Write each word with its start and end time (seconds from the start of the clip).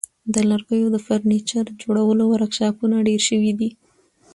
د 0.33 0.35
لرګیو 0.49 0.93
د 0.95 0.97
فرنیچر 1.05 1.65
جوړولو 1.81 2.23
ورکشاپونه 2.29 2.95
ډیر 3.07 3.21
شوي 3.29 3.53
دي. 3.59 3.69